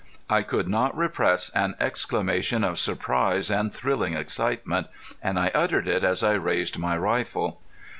[0.31, 4.87] I could not repress an exclamation of surprise and thrilling excitement,
[5.21, 7.61] and I uttered it as I raised my rifle.